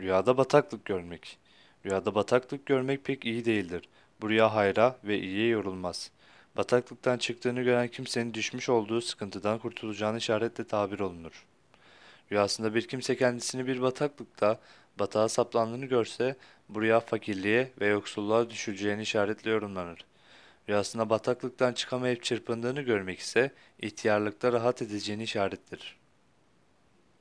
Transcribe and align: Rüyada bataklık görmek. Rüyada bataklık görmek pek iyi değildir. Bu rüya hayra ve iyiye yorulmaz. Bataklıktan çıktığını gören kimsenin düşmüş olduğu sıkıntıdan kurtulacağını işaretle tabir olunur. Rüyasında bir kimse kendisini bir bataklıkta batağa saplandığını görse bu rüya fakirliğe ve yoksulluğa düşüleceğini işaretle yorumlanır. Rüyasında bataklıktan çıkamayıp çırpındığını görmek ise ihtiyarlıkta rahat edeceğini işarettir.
Rüyada 0.00 0.36
bataklık 0.36 0.84
görmek. 0.84 1.38
Rüyada 1.86 2.14
bataklık 2.14 2.66
görmek 2.66 3.04
pek 3.04 3.24
iyi 3.24 3.44
değildir. 3.44 3.88
Bu 4.20 4.28
rüya 4.30 4.54
hayra 4.54 4.96
ve 5.04 5.18
iyiye 5.18 5.48
yorulmaz. 5.48 6.10
Bataklıktan 6.56 7.18
çıktığını 7.18 7.62
gören 7.62 7.88
kimsenin 7.88 8.34
düşmüş 8.34 8.68
olduğu 8.68 9.00
sıkıntıdan 9.00 9.58
kurtulacağını 9.58 10.18
işaretle 10.18 10.64
tabir 10.66 11.00
olunur. 11.00 11.46
Rüyasında 12.32 12.74
bir 12.74 12.88
kimse 12.88 13.16
kendisini 13.16 13.66
bir 13.66 13.82
bataklıkta 13.82 14.60
batağa 14.98 15.28
saplandığını 15.28 15.86
görse 15.86 16.36
bu 16.68 16.82
rüya 16.82 17.00
fakirliğe 17.00 17.70
ve 17.80 17.86
yoksulluğa 17.86 18.50
düşüleceğini 18.50 19.02
işaretle 19.02 19.50
yorumlanır. 19.50 20.04
Rüyasında 20.68 21.10
bataklıktan 21.10 21.72
çıkamayıp 21.72 22.22
çırpındığını 22.22 22.82
görmek 22.82 23.18
ise 23.18 23.52
ihtiyarlıkta 23.78 24.52
rahat 24.52 24.82
edeceğini 24.82 25.22
işarettir. 25.22 26.00